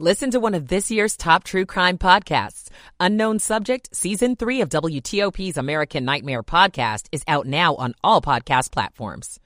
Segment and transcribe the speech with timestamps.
[0.00, 2.68] Listen to one of this year's top true crime podcasts.
[2.98, 8.72] Unknown Subject, Season 3 of WTOP's American Nightmare podcast is out now on all podcast
[8.72, 9.38] platforms.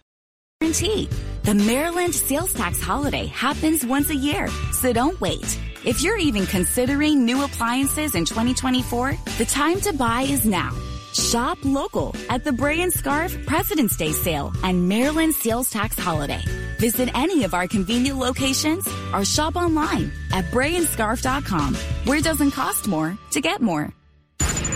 [0.63, 1.11] Guarantee.
[1.43, 5.61] The Maryland sales tax holiday happens once a year, so don't wait.
[5.85, 10.75] If you're even considering new appliances in 2024, the time to buy is now.
[11.13, 16.43] Shop local at the Bray and Scarff President's Day sale and Maryland sales tax holiday.
[16.79, 22.87] Visit any of our convenient locations or shop online at brayandscarff.com where it doesn't cost
[22.87, 23.93] more to get more.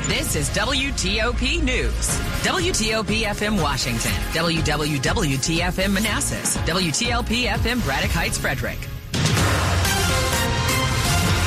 [0.09, 2.09] This is WTOP News.
[2.43, 4.11] WTOP FM Washington.
[4.33, 6.57] WWWTFM Manassas.
[6.59, 8.79] WTLP FM Braddock Heights Frederick.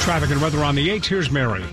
[0.05, 1.05] Traffic and weather on the 8th.
[1.05, 1.63] Here's Mary.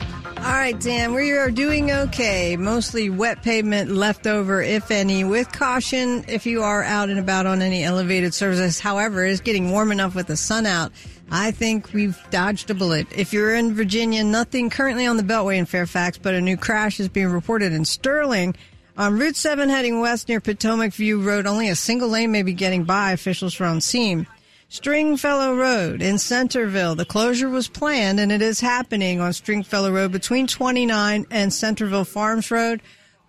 [0.43, 2.57] All right, Dan, we are doing okay.
[2.57, 7.47] Mostly wet pavement left over, if any, with caution if you are out and about
[7.47, 8.81] on any elevated surfaces.
[8.81, 10.91] However, it's getting warm enough with the sun out.
[11.31, 13.07] I think we've dodged a bullet.
[13.13, 16.99] If you're in Virginia, nothing currently on the Beltway in Fairfax, but a new crash
[16.99, 18.57] is being reported in Sterling.
[18.97, 22.53] On Route 7 heading west near Potomac View Road, only a single lane may be
[22.53, 23.13] getting by.
[23.13, 24.27] Officials are on scene.
[24.73, 26.95] Stringfellow Road in Centreville.
[26.95, 32.07] The closure was planned and it is happening on Stringfellow Road between 29 and Centreville
[32.07, 32.81] Farms Road.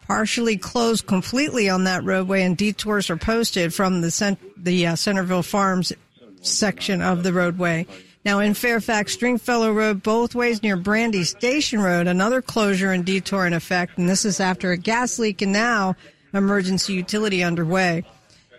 [0.07, 4.95] Partially closed completely on that roadway and detours are posted from the, cent- the uh,
[4.95, 5.91] Centreville Farms
[6.39, 7.87] section of the roadway.
[8.23, 13.45] Now in Fairfax, Stringfellow Road, both ways near Brandy Station Road, another closure and detour
[13.45, 13.97] in effect.
[13.97, 15.97] And this is after a gas leak and now
[16.33, 18.05] emergency utility underway.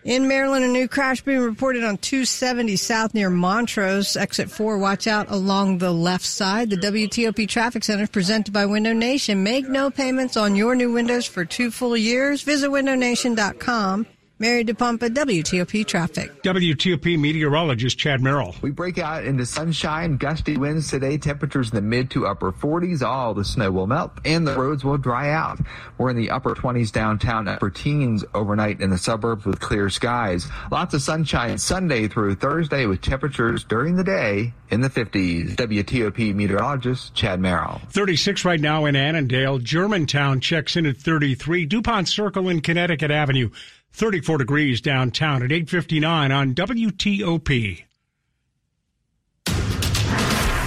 [0.05, 4.19] In Maryland, a new crash being reported on 270 South near Montrose.
[4.19, 6.69] Exit 4, watch out along the left side.
[6.69, 9.43] The WTOP Traffic Center presented by Window Nation.
[9.43, 12.43] Make no payments on your new windows for two full years.
[12.43, 14.07] Visit windownation.com.
[14.41, 16.43] Mary DePompa, WTOP Traffic.
[16.43, 18.57] WTOP meteorologist Chad Merrill.
[18.63, 23.01] We break out into sunshine, gusty winds today, temperatures in the mid to upper 40s.
[23.01, 25.61] All the snow will melt and the roads will dry out.
[25.99, 30.49] We're in the upper 20s downtown, upper teens overnight in the suburbs with clear skies.
[30.69, 35.55] Lots of sunshine Sunday through Thursday with temperatures during the day in the 50s.
[35.55, 37.81] WTOP meteorologist Chad Merrill.
[37.91, 39.61] 36 right now in Annandale.
[39.61, 41.67] Germantown checks in at 33.
[41.67, 43.51] Dupont Circle in Connecticut Avenue.
[43.95, 47.85] 34 degrees downtown at 859 on WTOP.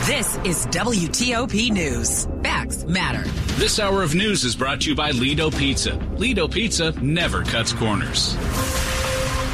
[0.08, 2.26] This is WTOP News.
[2.42, 3.30] Facts matter.
[3.56, 5.96] This hour of news is brought to you by Lido Pizza.
[6.16, 8.38] Lido Pizza never cuts corners.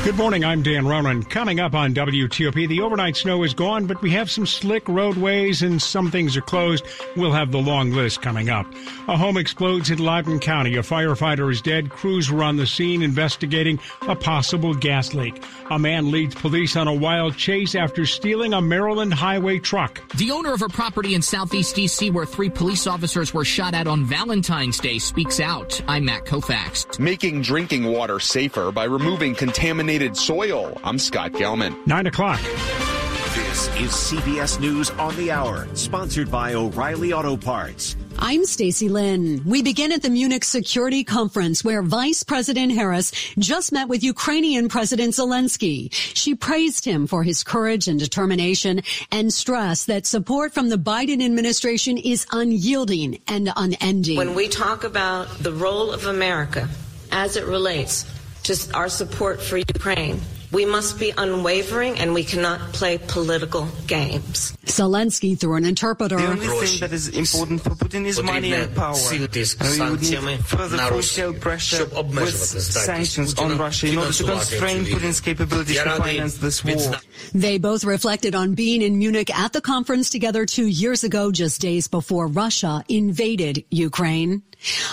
[0.04, 0.44] Good morning.
[0.44, 1.24] I'm Dan Ronan.
[1.24, 5.62] Coming up on WTOP, the overnight snow is gone, but we have some slick roadways
[5.62, 6.86] and some things are closed.
[7.16, 8.66] We'll have the long list coming up.
[9.08, 10.76] A home explodes in Loudoun County.
[10.76, 11.90] A firefighter is dead.
[11.90, 15.42] Crews were on the scene investigating a possible gas leak.
[15.72, 20.02] A man leads police on a wild chase after stealing a Maryland highway truck.
[20.18, 22.10] The owner of a property in southeast D.C.
[22.10, 25.80] where three police officers were shot at on Valentine's Day speaks out.
[25.88, 27.00] I'm Matt Koufax.
[27.00, 30.76] Making drinking water safer by removing contaminated soil.
[30.84, 31.86] I'm Scott Gelman.
[31.86, 32.42] Nine o'clock.
[32.42, 37.96] This is CBS News on the Hour, sponsored by O'Reilly Auto Parts.
[38.18, 39.44] I'm Stacy Lynn.
[39.46, 44.68] We begin at the Munich Security Conference where Vice President Harris just met with Ukrainian
[44.68, 45.90] President Zelensky.
[45.92, 48.82] She praised him for his courage and determination
[49.12, 54.18] and stressed that support from the Biden administration is unyielding and unending.
[54.18, 56.68] When we talk about the role of America
[57.12, 58.06] as it relates
[58.44, 60.20] to our support for Ukraine.
[60.52, 64.56] We must be unwavering and we cannot play political games.
[64.66, 66.16] Zelensky through an interpreter.
[66.16, 68.96] The only thing that is important for Putin is money and power.
[68.96, 74.86] And we would need further full-scale pressure with sanctions on Russia in order to constrain
[74.86, 76.98] Putin's capabilities to finance this war.
[77.34, 81.62] They both reflected on being in Munich at the conference together two years ago, just
[81.62, 84.44] days before Russia invaded Ukraine.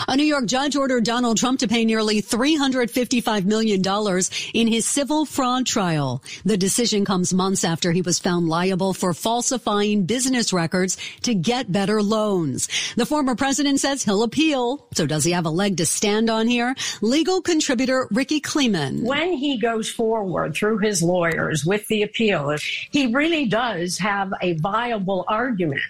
[0.08, 3.82] A New York judge ordered Donald Trump to pay nearly $355 million
[4.54, 6.22] in his civil fraud trial.
[6.44, 11.70] The decision comes months after he was found liable for falsifying business records to get
[11.70, 12.68] better loans.
[12.96, 14.86] The former president says he'll appeal.
[14.94, 16.74] So does he have a leg to stand on here?
[17.00, 19.02] Legal contributor Rikki Klieman.
[19.02, 22.56] When he goes forward through his lawyers with the appeal,
[22.90, 25.80] he really does have a viable argument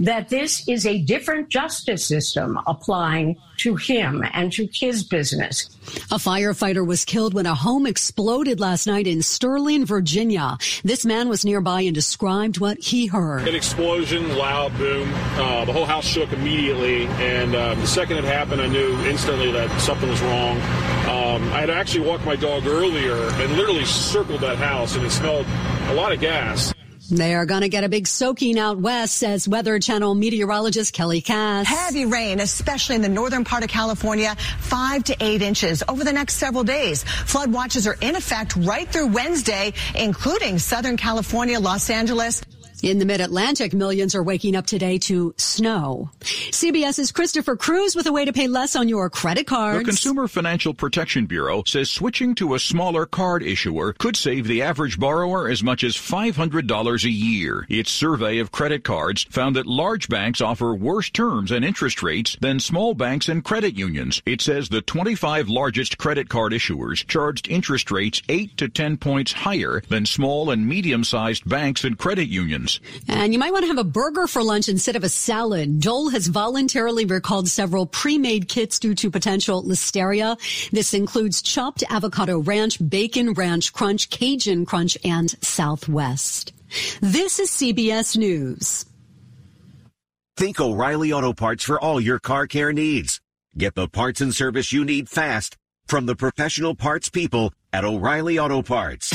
[0.00, 5.70] that this is a different justice system applying to him and to his business.
[6.10, 10.58] A firefighter was killed when a home exploded last night in Sterling, Virginia.
[10.82, 13.46] This man was nearby and described what he heard.
[13.46, 15.08] An explosion, loud boom.
[15.14, 19.52] Uh, the whole house shook immediately, and uh, the second it happened, I knew instantly
[19.52, 20.56] that something was wrong.
[21.04, 25.10] Um, I had actually walked my dog earlier and literally circled that house, and it
[25.10, 25.46] smelled
[25.88, 26.73] a lot of gas.
[27.10, 31.20] They are going to get a big soaking out west, says Weather Channel meteorologist Kelly
[31.20, 31.66] Cass.
[31.66, 36.12] Heavy rain, especially in the northern part of California, five to eight inches over the
[36.12, 37.04] next several days.
[37.04, 42.42] Flood watches are in effect right through Wednesday, including Southern California, Los Angeles,
[42.84, 46.10] in the mid-Atlantic, millions are waking up today to snow.
[46.20, 49.78] CBS's Christopher Cruz with a way to pay less on your credit cards.
[49.78, 54.60] The Consumer Financial Protection Bureau says switching to a smaller card issuer could save the
[54.60, 57.66] average borrower as much as $500 a year.
[57.70, 62.36] Its survey of credit cards found that large banks offer worse terms and interest rates
[62.40, 64.20] than small banks and credit unions.
[64.26, 69.32] It says the 25 largest credit card issuers charged interest rates 8 to 10 points
[69.32, 72.73] higher than small and medium-sized banks and credit unions.
[73.08, 75.80] And you might want to have a burger for lunch instead of a salad.
[75.80, 80.38] Dole has voluntarily recalled several pre-made kits due to potential listeria.
[80.70, 86.52] This includes chopped avocado ranch, bacon ranch crunch, Cajun crunch, and Southwest.
[87.00, 88.84] This is CBS News.
[90.36, 93.20] Think O'Reilly Auto Parts for all your car care needs.
[93.56, 95.56] Get the parts and service you need fast
[95.86, 99.12] from the professional parts people at O'Reilly Auto Parts.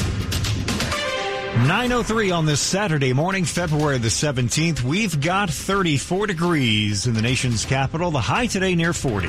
[1.68, 4.82] 903 on this Saturday morning, February the 17th.
[4.82, 8.12] We've got 34 degrees in the nation's capital.
[8.12, 9.28] The high today near 40.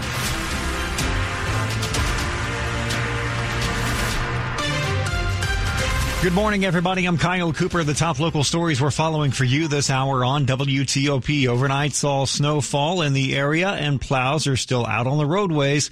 [6.23, 7.06] Good morning, everybody.
[7.06, 7.82] I'm Kyle Cooper.
[7.82, 11.49] The top local stories we're following for you this hour on WTOP.
[11.49, 15.91] Overnight saw snowfall in the area and plows are still out on the roadways.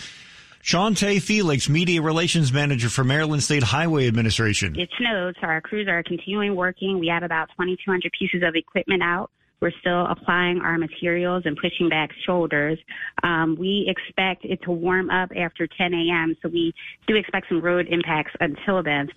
[0.69, 4.79] Shantae Felix, Media Relations Manager for Maryland State Highway Administration.
[4.79, 6.99] It snowed, so our crews are continuing working.
[6.99, 9.31] We have about 2,200 pieces of equipment out.
[9.61, 12.79] We're still applying our materials and pushing back shoulders.
[13.23, 16.75] Um, we expect it to warm up after 10 a.m., so we
[17.07, 19.09] do expect some road impacts until then.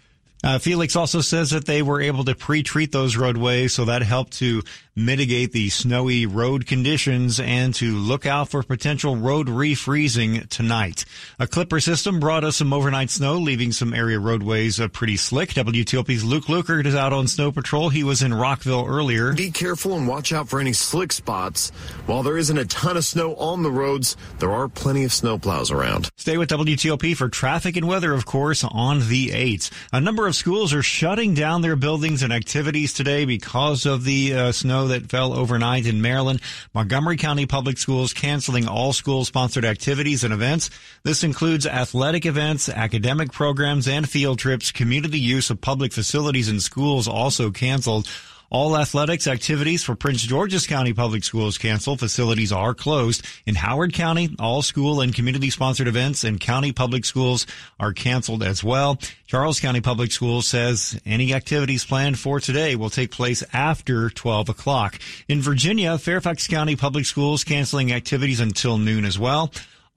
[0.44, 4.34] Uh, Felix also says that they were able to pre-treat those roadways, so that helped
[4.34, 4.64] to
[4.96, 11.06] mitigate the snowy road conditions and to look out for potential road refreezing tonight.
[11.40, 15.52] A clipper system brought us some overnight snow, leaving some area roadways uh, pretty slick.
[15.52, 17.90] WTOP's Luke Lukert is out on snow patrol.
[17.90, 19.34] He was in Rockville earlier.
[19.34, 21.70] Be careful and watch out for any slick spots.
[22.06, 25.72] While there isn't a ton of snow on the roads, there are plenty of snowplows
[25.72, 26.10] around.
[26.18, 29.72] Stay with WTOP for traffic and weather, of course, on the 8th.
[29.94, 34.34] A number of schools are shutting down their buildings and activities today because of the
[34.34, 36.42] uh, snow that fell overnight in Maryland.
[36.74, 40.70] Montgomery County Public Schools canceling all school sponsored activities and events.
[41.04, 44.72] This includes athletic events, academic programs, and field trips.
[44.72, 48.08] Community use of public facilities and schools also canceled.
[48.52, 52.02] All athletics activities for Prince George's County Public Schools canceled.
[52.02, 53.26] Facilities are closed.
[53.46, 57.48] In Howard County, all school and community sponsored events and county public schools
[57.80, 59.00] are canceled as well.
[59.26, 64.50] Charles County Public Schools says any activities planned for today will take place after 12
[64.50, 65.00] o'clock.
[65.30, 69.50] In Virginia, Fairfax County Public Schools canceling activities until noon as well.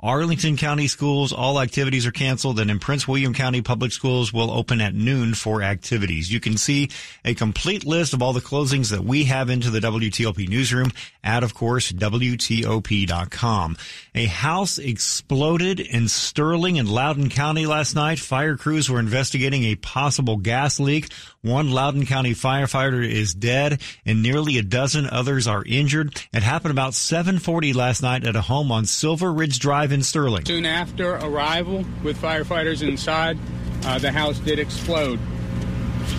[0.05, 4.51] Arlington County Schools, all activities are canceled, and in Prince William County Public Schools will
[4.51, 6.31] open at noon for activities.
[6.31, 6.91] You can see
[7.25, 10.93] a complete list of all the closings that we have into the WTOP newsroom
[11.23, 13.79] at, of course, WTOP.com.
[14.15, 18.19] A house exploded in Sterling and Loudoun County last night.
[18.19, 21.11] Fire crews were investigating a possible gas leak.
[21.41, 26.15] One Loudoun County firefighter is dead and nearly a dozen others are injured.
[26.33, 30.45] It happened about 740 last night at a home on Silver Ridge Drive in Sterling.
[30.45, 33.39] Soon after arrival with firefighters inside,
[33.85, 35.21] uh, the house did explode.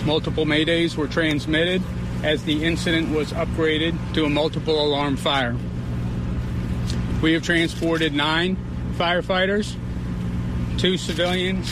[0.04, 1.82] Multiple maydays were transmitted
[2.24, 5.56] as the incident was upgraded to a multiple alarm fire.
[7.22, 8.56] We have transported nine
[8.96, 9.76] firefighters,
[10.78, 11.70] two civilians,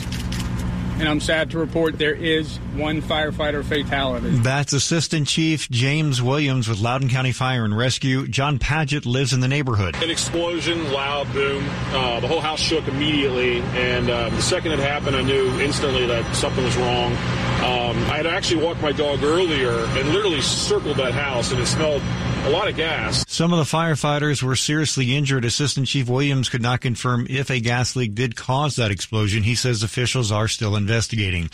[0.98, 4.30] and I'm sad to report there is one firefighter fatality.
[4.30, 8.26] That's Assistant Chief James Williams with Loudoun County Fire and Rescue.
[8.28, 9.96] John Paget lives in the neighborhood.
[10.02, 11.64] An explosion, loud boom.
[11.92, 16.06] Uh, the whole house shook immediately, and uh, the second it happened, I knew instantly
[16.06, 17.16] that something was wrong.
[17.64, 21.66] Um, I had actually walked my dog earlier and literally circled that house, and it
[21.66, 22.02] smelled
[22.44, 23.24] a lot of gas.
[23.26, 25.46] Some of the firefighters were seriously injured.
[25.46, 29.42] Assistant Chief Williams could not confirm if a gas leak did cause that explosion.
[29.42, 31.48] He says officials are still investigating.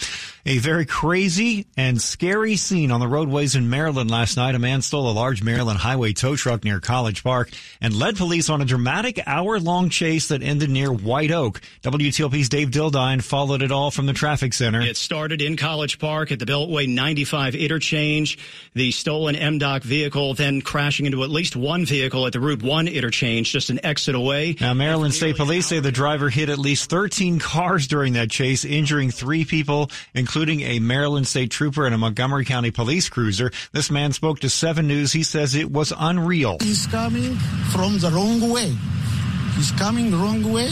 [0.44, 4.56] A very crazy and scary scene on the roadways in Maryland last night.
[4.56, 7.50] A man stole a large Maryland highway tow truck near College Park
[7.80, 11.60] and led police on a dramatic hour long chase that ended near White Oak.
[11.82, 14.80] WTOP's Dave Dildine followed it all from the traffic center.
[14.80, 18.38] It started in College Park at the Beltway 95 interchange.
[18.74, 22.88] The stolen MDOT vehicle then crashing into at least one vehicle at the Route 1
[22.88, 24.56] interchange, just an exit away.
[24.60, 28.64] Now, Maryland State Police say the driver hit at least 13 cars during that chase,
[28.64, 33.50] injuring three people, including a Maryland State trooper and a Montgomery County police cruiser.
[33.72, 35.12] This man spoke to 7 News.
[35.12, 36.56] He says it was unreal.
[36.60, 37.36] He's coming
[37.72, 38.74] from the wrong way.
[39.56, 40.68] He's coming the wrong way.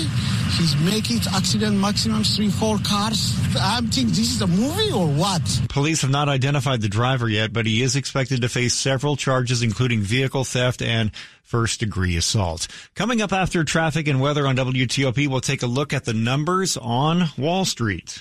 [0.56, 3.36] He's making accident maximum three, four cars.
[3.60, 5.42] I'm thinking this is a movie or what?
[5.68, 9.62] Police have not identified the driver yet, but he is expected to face several charges,
[9.62, 11.10] including vehicle theft and
[11.42, 12.66] first degree assault.
[12.94, 16.76] Coming up after traffic and weather on WTOP, we'll take a look at the numbers
[16.76, 18.20] on Wall Street.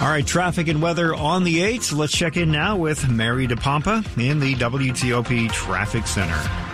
[0.00, 1.96] All right, traffic and weather on the 8th.
[1.96, 6.65] Let's check in now with Mary DePompa in the WTOP Traffic Center.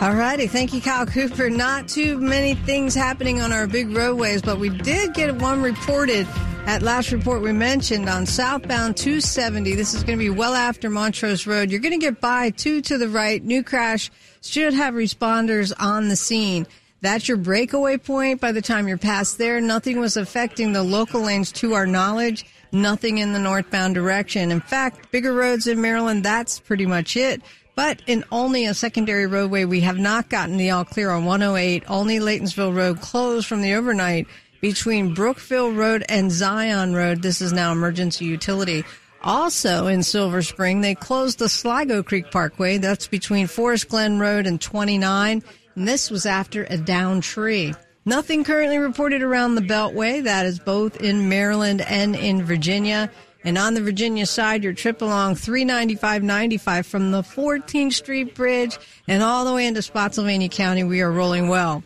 [0.00, 0.46] All righty.
[0.46, 1.50] Thank you, Kyle Cooper.
[1.50, 6.24] Not too many things happening on our big roadways, but we did get one reported
[6.66, 9.74] at last report we mentioned on southbound 270.
[9.74, 11.72] This is going to be well after Montrose Road.
[11.72, 13.42] You're going to get by two to the right.
[13.42, 14.08] New crash
[14.40, 16.68] should have responders on the scene.
[17.00, 18.40] That's your breakaway point.
[18.40, 22.46] By the time you're past there, nothing was affecting the local lanes to our knowledge.
[22.70, 24.52] Nothing in the northbound direction.
[24.52, 27.42] In fact, bigger roads in Maryland, that's pretty much it.
[27.78, 31.84] But in only a secondary roadway, we have not gotten the all clear on 108.
[31.86, 34.26] Only Laytonsville Road closed from the overnight
[34.60, 37.22] between Brookville Road and Zion Road.
[37.22, 38.82] This is now emergency utility.
[39.22, 42.78] Also in Silver Spring, they closed the Sligo Creek Parkway.
[42.78, 45.44] That's between Forest Glen Road and 29.
[45.76, 47.74] And this was after a down tree.
[48.04, 50.24] Nothing currently reported around the Beltway.
[50.24, 53.08] That is both in Maryland and in Virginia.
[53.44, 59.22] And on the Virginia side, your trip along 395-95 from the 14th Street Bridge and
[59.22, 61.82] all the way into Spotsylvania County, we are rolling well.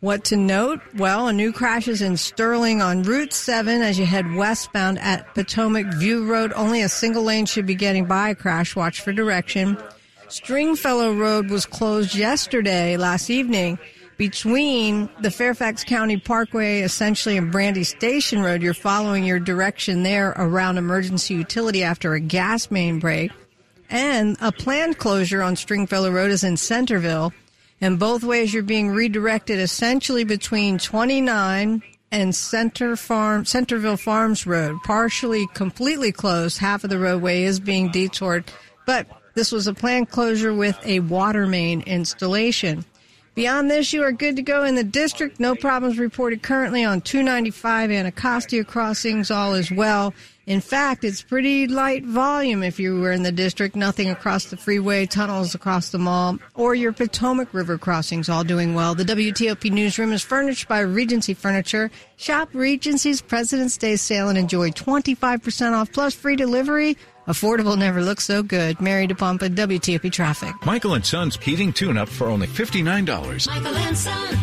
[0.00, 0.80] What to note?
[0.96, 5.34] Well, a new crash is in Sterling on Route 7 as you head westbound at
[5.34, 6.52] Potomac View Road.
[6.54, 8.76] Only a single lane should be getting by crash.
[8.76, 9.78] Watch for direction.
[10.28, 13.78] Stringfellow Road was closed yesterday, last evening,
[14.16, 18.62] between the Fairfax County Parkway, essentially, and Brandy Station Road.
[18.62, 23.30] You're following your direction there around emergency utility after a gas main break.
[23.90, 27.32] And a planned closure on Stringfellow Road is in Centreville.
[27.80, 34.78] And both ways you're being redirected essentially between 29 and Center Farm, Centreville Farms Road,
[34.84, 36.58] partially completely closed.
[36.58, 38.44] Half of the roadway is being detoured,
[38.86, 42.84] but this was a planned closure with a water main installation.
[43.36, 45.38] Beyond this, you are good to go in the district.
[45.38, 50.14] No problems reported currently on 295 Anacostia crossings, all is well.
[50.46, 53.76] In fact, it's pretty light volume if you were in the district.
[53.76, 58.72] Nothing across the freeway, tunnels across the mall, or your Potomac River crossings, all doing
[58.72, 58.94] well.
[58.94, 61.90] The WTOP newsroom is furnished by Regency Furniture.
[62.16, 66.96] Shop Regency's President's Day sale and enjoy 25% off plus free delivery
[67.26, 68.80] Affordable never looks so good.
[68.80, 70.54] Mary DePompa, WTOP Traffic.
[70.64, 73.48] Michael and Son's heating tune-up for only $59.
[73.48, 74.38] Michael and Son.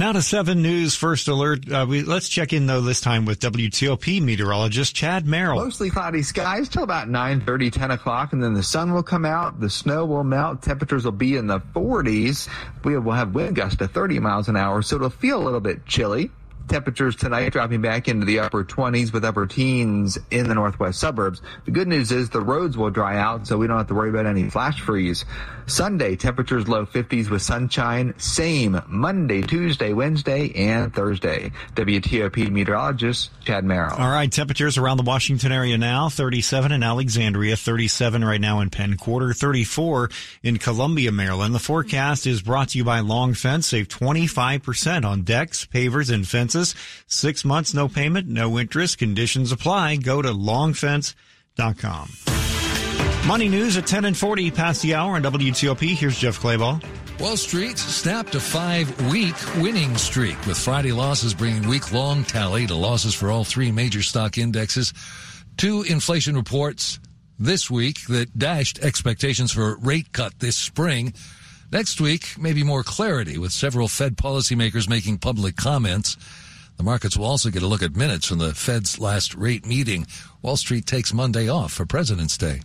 [0.00, 1.70] Now to 7 News First Alert.
[1.70, 5.62] Uh, we, let's check in, though, this time with WTOP meteorologist Chad Merrill.
[5.62, 9.60] Mostly cloudy skies till about 9.30, 10 o'clock, and then the sun will come out,
[9.60, 12.48] the snow will melt, temperatures will be in the 40s.
[12.84, 15.60] We will have wind gusts to 30 miles an hour, so it'll feel a little
[15.60, 16.30] bit chilly.
[16.68, 21.42] Temperatures tonight dropping back into the upper 20s with upper teens in the northwest suburbs.
[21.64, 24.10] The good news is the roads will dry out, so we don't have to worry
[24.10, 25.24] about any flash freeze.
[25.66, 28.14] Sunday, temperatures low 50s with sunshine.
[28.18, 31.52] Same Monday, Tuesday, Wednesday, and Thursday.
[31.74, 33.96] WTOP meteorologist Chad Merrill.
[33.96, 38.70] All right, temperatures around the Washington area now 37 in Alexandria, 37 right now in
[38.70, 40.10] Penn Quarter, 34
[40.42, 41.54] in Columbia, Maryland.
[41.54, 43.68] The forecast is brought to you by Long Fence.
[43.68, 46.51] Save 25% on decks, pavers, and fences.
[47.06, 48.98] Six months, no payment, no interest.
[48.98, 49.96] Conditions apply.
[49.96, 52.10] Go to longfence.com.
[53.26, 55.94] Money news at 10 and 40 past the hour on WTOP.
[55.94, 56.82] Here's Jeff Clabaugh.
[57.20, 63.14] Wall Street snapped a five-week winning streak, with Friday losses bringing week-long tally to losses
[63.14, 64.92] for all three major stock indexes.
[65.56, 66.98] Two inflation reports
[67.38, 71.12] this week that dashed expectations for a rate cut this spring.
[71.70, 76.16] Next week, maybe more clarity with several Fed policymakers making public comments.
[76.76, 80.06] The markets will also get a look at minutes from the Fed's last rate meeting.
[80.42, 82.62] Wall Street takes Monday off for President's Day.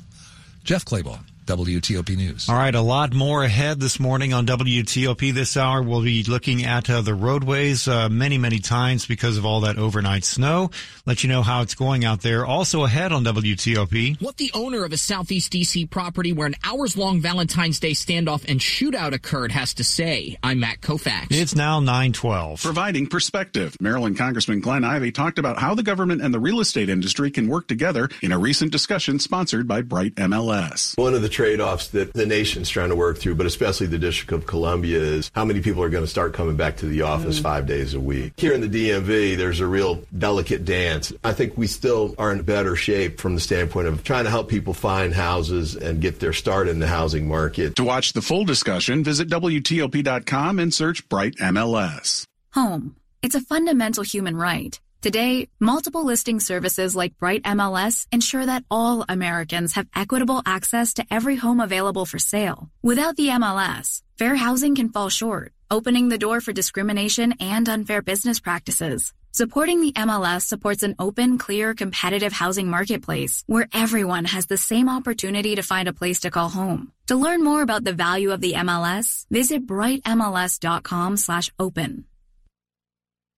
[0.63, 1.23] Jeff Clabaugh.
[1.47, 2.49] WTOP News.
[2.49, 5.81] All right, a lot more ahead this morning on WTOP this hour.
[5.81, 9.77] We'll be looking at uh, the roadways uh, many, many times because of all that
[9.77, 10.71] overnight snow.
[11.05, 12.45] Let you know how it's going out there.
[12.45, 14.21] Also ahead on WTOP.
[14.21, 18.45] What the owner of a Southeast DC property where an hours long Valentine's Day standoff
[18.47, 20.37] and shootout occurred has to say.
[20.43, 21.27] I'm Matt Koufax.
[21.31, 22.61] It's now 912.
[22.61, 23.77] Providing perspective.
[23.79, 27.47] Maryland Congressman Glenn Ivey talked about how the government and the real estate industry can
[27.47, 30.97] work together in a recent discussion sponsored by Bright MLS.
[30.97, 33.99] One of the trade offs that the nation's trying to work through, but especially the
[33.99, 37.03] District of Columbia, is how many people are going to start coming back to the
[37.03, 37.43] office mm.
[37.43, 38.33] five days a week.
[38.37, 41.13] Here in the DMV, there's a real delicate dance.
[41.23, 44.49] I think we still are in better shape from the standpoint of trying to help
[44.49, 47.75] people find houses and get their start in the housing market.
[47.75, 52.25] To watch the full discussion, visit WTOP.com and search Bright MLS.
[52.53, 52.95] Home.
[53.21, 54.79] It's a fundamental human right.
[55.07, 61.05] Today, multiple listing services like Bright MLS ensure that all Americans have equitable access to
[61.09, 62.69] every home available for sale.
[62.83, 68.01] Without the MLS, fair housing can fall short, opening the door for discrimination and unfair
[68.01, 69.13] business practices.
[69.31, 74.89] Supporting the MLS supports an open, clear, competitive housing marketplace where everyone has the same
[74.89, 76.91] opportunity to find a place to call home.
[77.07, 82.03] To learn more about the value of the MLS, visit brightmls.com/open.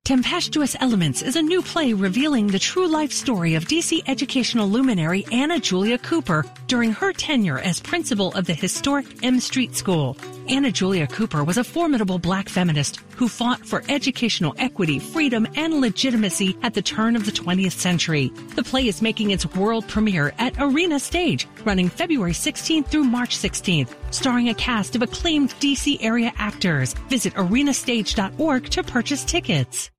[0.06, 5.24] Tempestuous Elements is a new play revealing the true life story of DC educational luminary
[5.32, 10.18] Anna Julia Cooper during her tenure as principal of the historic M Street School.
[10.48, 15.80] Anna Julia Cooper was a formidable black feminist who fought for educational equity, freedom, and
[15.80, 18.32] legitimacy at the turn of the 20th century.
[18.56, 23.38] The play is making its world premiere at Arena Stage, running February 16th through March
[23.38, 26.94] 16th, starring a cast of acclaimed DC area actors.
[27.10, 29.92] Visit arenastage.org to purchase tickets.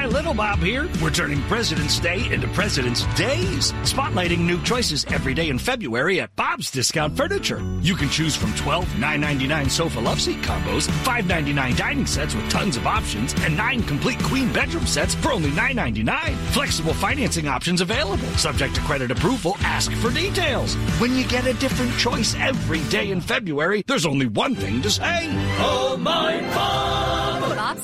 [0.00, 0.88] Hi, Little Bob here.
[1.02, 6.34] We're turning President's Day into President's Days, spotlighting new choices every day in February at
[6.36, 7.60] Bob's Discount Furniture.
[7.82, 12.78] You can choose from 12 $9.99 sofa love seat combos, $5.99 dining sets with tons
[12.78, 16.34] of options, and 9 complete queen bedroom sets for only $9.99.
[16.54, 18.28] Flexible financing options available.
[18.38, 20.76] Subject to credit approval, ask for details.
[20.98, 24.88] When you get a different choice every day in February, there's only one thing to
[24.90, 25.26] say.
[25.60, 26.79] Oh, my Bob!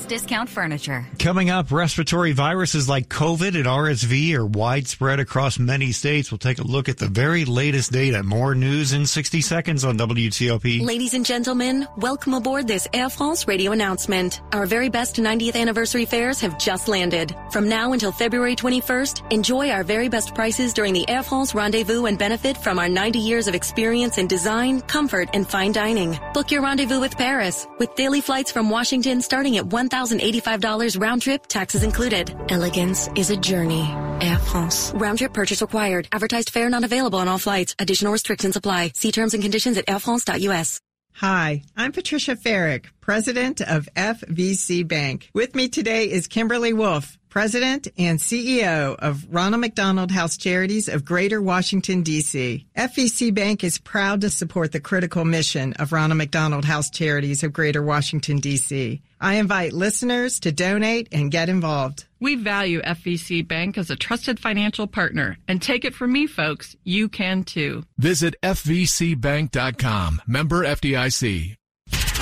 [0.07, 1.05] Bob's Discount Furniture.
[1.19, 6.31] Coming up, respiratory viruses like COVID and RSV are widespread across many states.
[6.31, 8.23] We'll take a look at the very latest data.
[8.23, 10.85] More news in 60 seconds on WTOP.
[10.85, 14.41] Ladies and gentlemen, welcome aboard this Air France radio announcement.
[14.53, 17.35] Our very best 90th anniversary fares have just landed.
[17.51, 22.05] From now until February 21st, enjoy our very best prices during the Air France rendezvous
[22.05, 26.17] and benefit from our 90 years of experience in design, comfort, and fine dining.
[26.33, 29.65] Book your rendezvous with Paris with daily flights from Washington starting at
[29.97, 32.35] $1,085 round trip, taxes included.
[32.49, 33.85] Elegance is a journey.
[34.21, 34.91] Air France.
[34.95, 36.07] Round trip purchase required.
[36.11, 37.75] Advertised fare not available on all flights.
[37.79, 38.91] Additional restrictions apply.
[38.95, 40.79] See terms and conditions at airfrance.us.
[41.19, 45.31] Hi, I'm Patricia Ferrick, president of FVC Bank.
[45.33, 51.05] With me today is Kimberly Wolf, president and CEO of Ronald McDonald House Charities of
[51.05, 52.65] Greater Washington, D.C.
[52.75, 57.53] FVC Bank is proud to support the critical mission of Ronald McDonald House Charities of
[57.53, 59.03] Greater Washington, D.C.
[59.21, 62.05] I invite listeners to donate and get involved.
[62.19, 65.37] We value FVC Bank as a trusted financial partner.
[65.47, 67.83] And take it from me, folks, you can too.
[67.99, 70.23] Visit FVCBank.com.
[70.25, 71.55] Member FDIC.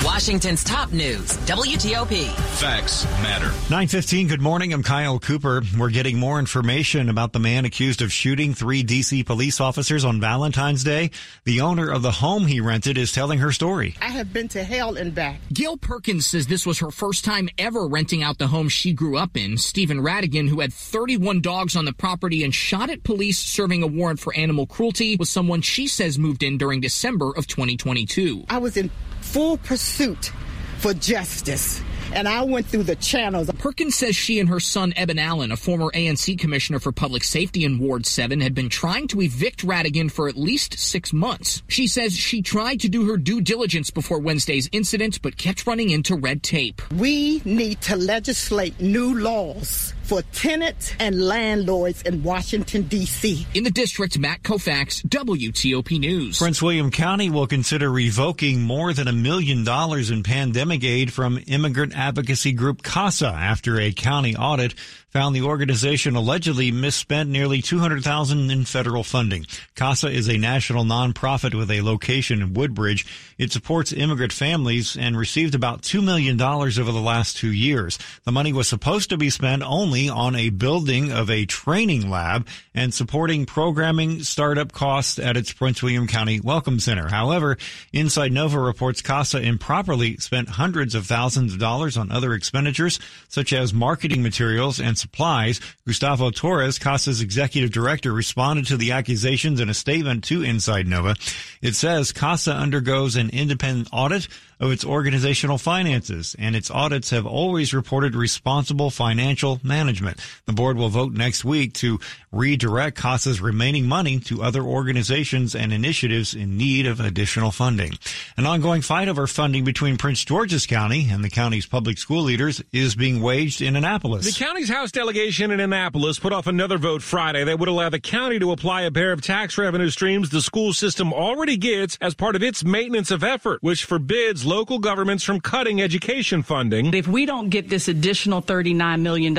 [0.04, 2.30] Washington's top news, WTOP.
[2.58, 3.46] Facts matter.
[3.70, 4.72] 915, good morning.
[4.72, 5.62] I'm Kyle Cooper.
[5.78, 10.20] We're getting more information about the man accused of shooting three DC police officers on
[10.20, 11.10] Valentine's Day.
[11.44, 13.96] The owner of the home he rented is telling her story.
[14.00, 15.40] I have been to hell and back.
[15.52, 19.16] Gail Perkins says this was her first time ever renting out the home she grew
[19.16, 19.56] up in.
[19.56, 23.86] Stephen Radigan, who had 31 dogs on the property and shot at police serving a
[23.86, 28.44] warrant for animal cruelty, was someone she says moved in during December of 2022.
[28.48, 28.90] I was in
[29.26, 30.32] full pursuit
[30.78, 33.50] for justice and I went through the channels.
[33.58, 37.64] Perkins says she and her son, Eben Allen, a former ANC commissioner for public safety
[37.64, 41.62] in Ward 7, had been trying to evict Radigan for at least six months.
[41.68, 45.90] She says she tried to do her due diligence before Wednesday's incident, but kept running
[45.90, 46.80] into red tape.
[46.92, 53.46] We need to legislate new laws for tenants and landlords in Washington, D.C.
[53.54, 56.38] In the district, Matt Koufax, WTOP News.
[56.38, 61.40] Prince William County will consider revoking more than a million dollars in pandemic aid from
[61.46, 64.74] immigrant advocacy group CASA after a county audit
[65.16, 69.46] found the organization allegedly misspent nearly 200,000 in federal funding.
[69.74, 73.06] CASA is a national nonprofit with a location in Woodbridge.
[73.38, 77.98] It supports immigrant families and received about $2 million over the last two years.
[78.24, 82.46] The money was supposed to be spent only on a building of a training lab
[82.74, 87.08] and supporting programming startup costs at its Prince William County Welcome Center.
[87.08, 87.56] However,
[87.90, 93.54] Inside Nova reports CASA improperly spent hundreds of thousands of dollars on other expenditures, such
[93.54, 95.60] as marketing materials and supplies.
[95.86, 101.14] Gustavo Torres, CASA's executive director, responded to the accusations in a statement to Inside Nova.
[101.62, 104.26] It says CASA undergoes an independent audit
[104.58, 110.18] of its organizational finances, and its audits have always reported responsible financial management.
[110.46, 112.00] The board will vote next week to
[112.32, 117.92] redirect CASA's remaining money to other organizations and initiatives in need of additional funding.
[118.36, 122.62] An ongoing fight over funding between Prince George's County and the county's public school leaders
[122.72, 124.24] is being waged in Annapolis.
[124.24, 128.00] The county's House delegation in Annapolis put off another vote Friday that would allow the
[128.00, 132.14] county to apply a pair of tax revenue streams the school system already gets as
[132.14, 136.94] part of its maintenance of effort, which forbids local governments from cutting education funding.
[136.94, 139.34] If we don't get this additional $39 million,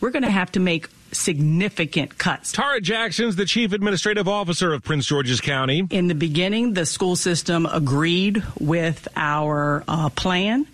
[0.00, 2.52] we're going to have to make significant cuts.
[2.52, 5.86] Tara Jackson's the chief administrative officer of Prince George's County.
[5.90, 10.66] In the beginning, the school system agreed with our uh, plan.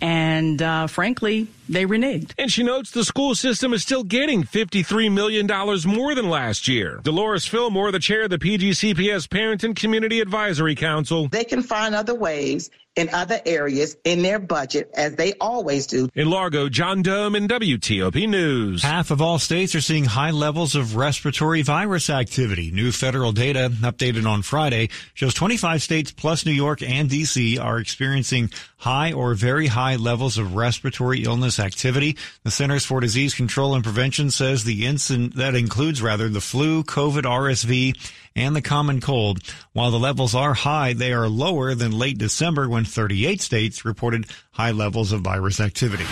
[0.00, 2.32] And uh, frankly, they reneged.
[2.38, 5.46] And she notes the school system is still getting $53 million
[5.86, 7.00] more than last year.
[7.02, 11.28] Dolores Fillmore, the chair of the PGCPS Parent and Community Advisory Council.
[11.28, 16.08] They can find other ways in other areas in their budget, as they always do.
[16.14, 18.82] In Largo, John Domen WTOP News.
[18.82, 22.70] Half of all states are seeing high levels of respiratory virus activity.
[22.70, 27.78] New federal data updated on Friday shows 25 states plus New York and DC are
[27.78, 32.18] experiencing high or very high levels of respiratory illness activity.
[32.42, 36.82] The Centers for Disease Control and Prevention says the incident that includes rather the flu,
[36.84, 37.96] COVID, RSV,
[38.36, 39.40] and the common cold.
[39.72, 44.26] While the levels are high, they are lower than late December when 38 states reported
[44.50, 46.04] high levels of virus activity.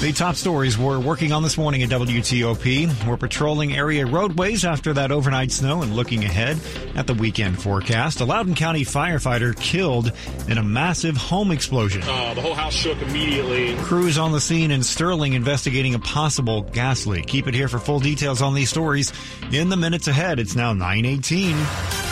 [0.00, 3.06] The top stories we're working on this morning at WTOP.
[3.06, 6.58] We're patrolling area roadways after that overnight snow and looking ahead
[6.94, 8.22] at the weekend forecast.
[8.22, 10.10] A Loudoun County firefighter killed
[10.48, 12.00] in a massive home explosion.
[12.02, 13.76] Uh, the whole house shook immediately.
[13.76, 17.26] Crews on the scene in Sterling investigating a possible gas leak.
[17.26, 19.12] Keep it here for full details on these stories
[19.52, 20.38] in the minutes ahead.
[20.38, 22.09] It's now 918.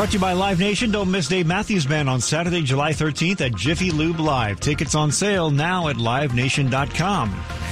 [0.00, 0.90] Brought to you by Live Nation.
[0.90, 4.58] Don't miss Dave Matthews Band on Saturday, July 13th at Jiffy Lube Live.
[4.58, 7.28] Tickets on sale now at livenation.com.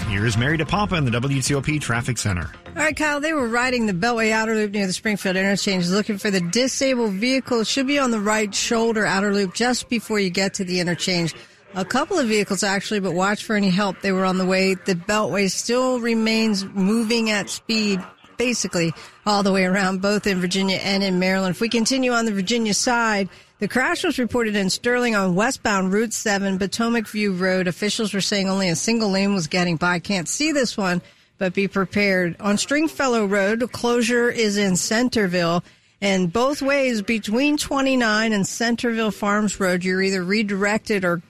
[0.08, 2.52] Here's Mary DePompa in the WTOP Traffic Center.
[2.66, 6.18] All right, Kyle, they were riding the Beltway outer loop near the Springfield interchange looking
[6.18, 7.60] for the disabled vehicle.
[7.62, 10.80] It should be on the right shoulder outer loop just before you get to the
[10.80, 11.34] interchange.
[11.76, 14.02] A couple of vehicles actually, but watch for any help.
[14.02, 14.74] They were on the way.
[14.74, 18.04] The Beltway still remains moving at speed
[18.38, 18.94] basically
[19.26, 21.54] all the way around, both in Virginia and in Maryland.
[21.54, 25.92] If we continue on the Virginia side, the crash was reported in Sterling on westbound
[25.92, 27.66] Route 7, Potomac View Road.
[27.66, 29.98] Officials were saying only a single lane was getting by.
[29.98, 31.02] Can't see this one,
[31.38, 32.36] but be prepared.
[32.38, 35.64] On Stringfellow Road, closure is in Centreville.
[36.00, 41.20] And both ways between 29 and Centreville Farms Road, you're either redirected or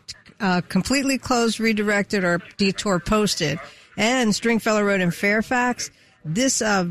[0.40, 3.58] uh, completely closed, redirected, or detour posted.
[3.96, 5.90] And Stringfellow Road in Fairfax,
[6.34, 6.86] this uh,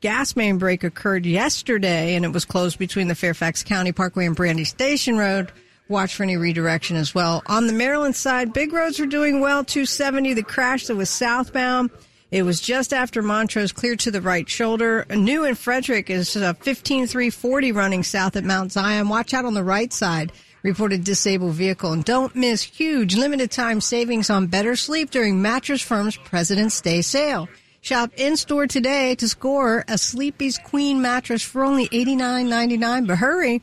[0.00, 4.36] gas main break occurred yesterday, and it was closed between the Fairfax County Parkway and
[4.36, 5.50] Brandy Station Road.
[5.88, 7.42] Watch for any redirection as well.
[7.46, 9.64] On the Maryland side, big roads are doing well.
[9.64, 11.90] 270, the crash that was southbound.
[12.30, 15.04] It was just after Montrose cleared to the right shoulder.
[15.10, 19.10] New in Frederick is uh, 15340 running south at Mount Zion.
[19.10, 20.32] Watch out on the right side.
[20.62, 21.92] Reported disabled vehicle.
[21.92, 27.02] And don't miss huge limited time savings on better sleep during Mattress Firm's President's Day
[27.02, 27.48] sale.
[27.84, 33.08] Shop in store today to score a Sleepy's Queen mattress for only $89.99.
[33.08, 33.60] But hurry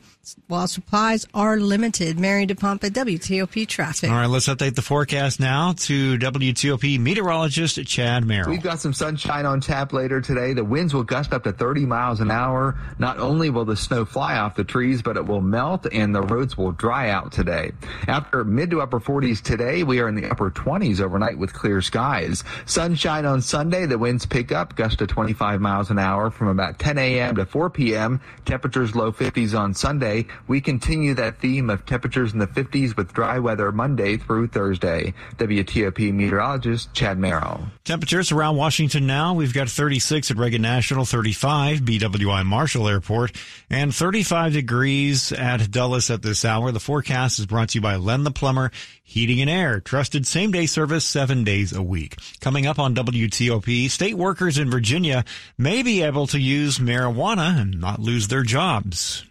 [0.48, 2.18] while supplies are limited.
[2.18, 4.10] Mary DePompa, WTOP Traffic.
[4.10, 8.50] All right, let's update the forecast now to WTOP meteorologist Chad Merrill.
[8.50, 10.52] We've got some sunshine on tap later today.
[10.52, 12.78] The winds will gust up to 30 miles an hour.
[12.98, 16.22] Not only will the snow fly off the trees, but it will melt and the
[16.22, 17.72] roads will dry out today.
[18.06, 21.80] After mid to upper 40s today, we are in the upper 20s overnight with clear
[21.82, 22.44] skies.
[22.66, 23.86] Sunshine on Sunday.
[23.86, 27.36] The winds pick up, gust to 25 miles an hour from about 10 a.m.
[27.36, 28.20] to 4 p.m.
[28.44, 33.12] Temperatures low 50s on Sunday We continue that theme of temperatures in the 50s with
[33.12, 35.14] dry weather Monday through Thursday.
[35.36, 37.66] WTOP meteorologist Chad Merrill.
[37.84, 39.34] Temperatures around Washington now.
[39.34, 43.32] We've got 36 at Reagan National, 35 BWI Marshall Airport,
[43.68, 46.72] and 35 degrees at Dulles at this hour.
[46.72, 48.70] The forecast is brought to you by Len the Plumber
[49.10, 49.80] Heating and Air.
[49.80, 52.16] Trusted same day service seven days a week.
[52.40, 55.24] Coming up on WTOP, state workers in Virginia
[55.58, 59.24] may be able to use marijuana and not lose their jobs.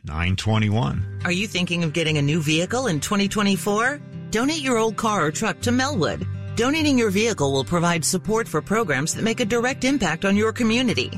[0.70, 1.22] 921.
[1.26, 4.00] Are you thinking of getting a new vehicle in 2024?
[4.32, 6.28] Donate your old car or truck to Melwood.
[6.56, 10.54] Donating your vehicle will provide support for programs that make a direct impact on your
[10.54, 11.10] community.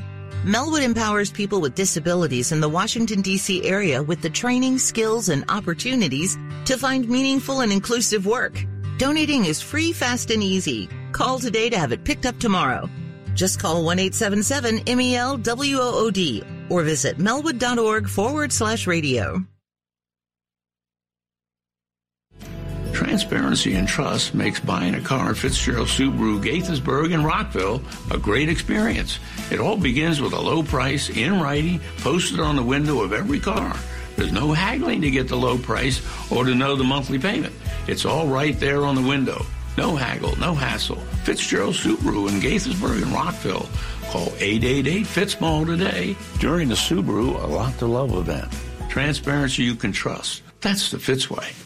[0.44, 3.64] Melwood empowers people with disabilities in the Washington, D.C.
[3.64, 8.64] area with the training, skills, and opportunities to find meaningful and inclusive work.
[8.98, 10.88] Donating is free, fast, and easy.
[11.12, 12.88] Call today to have it picked up tomorrow.
[13.34, 19.44] Just call 1-877-MEL-WOOD or visit melwood.org forward slash radio.
[22.92, 28.48] Transparency and trust makes buying a car at Fitzgerald Subaru, Gaithersburg, and Rockville a great
[28.48, 29.18] experience.
[29.50, 33.40] It all begins with a low price in writing posted on the window of every
[33.40, 33.74] car.
[34.16, 37.54] There's no haggling to get the low price or to know the monthly payment.
[37.86, 39.44] It's all right there on the window.
[39.76, 41.00] No haggle, no hassle.
[41.24, 43.68] Fitzgerald Subaru in Gaithersburg and Rockville.
[44.12, 48.52] Call 888-FITZMALL today during the Subaru A Lot to Love event.
[48.90, 50.42] Transparency you can trust.
[50.60, 51.61] That's the Fitzway.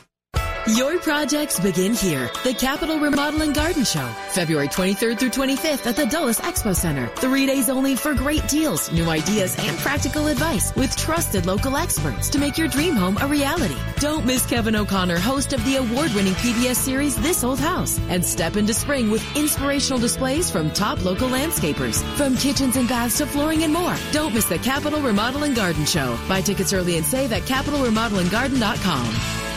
[0.74, 2.29] Your projects begin here.
[2.42, 7.07] The Capital Remodeling Garden Show, February 23rd through 25th at the Dulles Expo Center.
[7.07, 12.29] Three days only for great deals, new ideas, and practical advice with trusted local experts
[12.31, 13.76] to make your dream home a reality.
[14.00, 18.57] Don't miss Kevin O'Connor, host of the award-winning PBS series This Old House, and step
[18.57, 22.02] into spring with inspirational displays from top local landscapers.
[22.16, 23.94] From kitchens and baths to flooring and more.
[24.11, 26.18] Don't miss the Capital Remodeling Garden Show.
[26.29, 29.45] Buy tickets early and save at capitalremodelandgarden.com.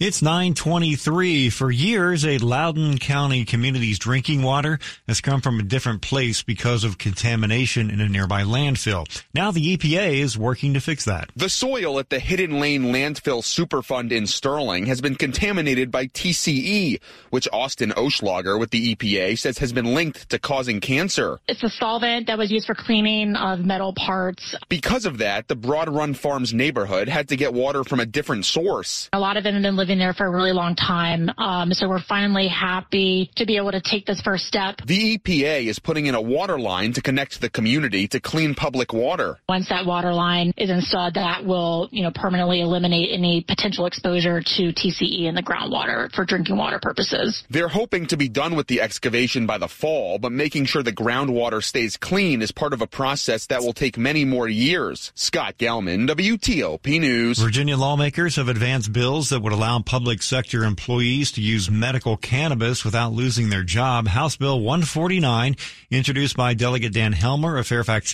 [0.00, 1.50] It's 923.
[1.50, 6.84] For years, a Loudoun County community's drinking water has come from a different place because
[6.84, 9.04] of contamination in a nearby landfill.
[9.34, 11.28] Now the EPA is working to fix that.
[11.36, 16.98] The soil at the Hidden Lane Landfill Superfund in Sterling has been contaminated by TCE,
[17.28, 21.40] which Austin Oschlager with the EPA says has been linked to causing cancer.
[21.46, 24.54] It's a solvent that was used for cleaning of metal parts.
[24.70, 28.46] Because of that, the Broad Run Farms neighborhood had to get water from a different
[28.46, 29.10] source.
[29.12, 31.30] A lot of them have been living there for a really long time.
[31.38, 34.76] Um, so we're finally happy to be able to take this first step.
[34.86, 38.92] The EPA is putting in a water line to connect the community to clean public
[38.92, 39.38] water.
[39.48, 44.40] Once that water line is installed, that will, you know, permanently eliminate any potential exposure
[44.40, 47.44] to TCE in the groundwater for drinking water purposes.
[47.50, 50.92] They're hoping to be done with the excavation by the fall, but making sure the
[50.92, 55.12] groundwater stays clean is part of a process that will take many more years.
[55.14, 57.38] Scott Gelman, WTOP News.
[57.38, 62.84] Virginia lawmakers have advanced bills that would allow public sector employees to use medical cannabis
[62.84, 64.08] without losing their job.
[64.08, 65.56] House Bill 149,
[65.90, 68.08] introduced by Delegate Dan Helmer of Fairfax